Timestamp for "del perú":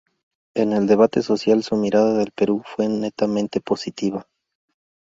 2.17-2.63